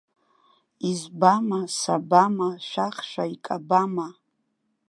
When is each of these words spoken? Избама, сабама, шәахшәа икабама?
Избама, 0.89 1.61
сабама, 1.79 2.49
шәахшәа 2.69 3.23
икабама? 3.35 4.07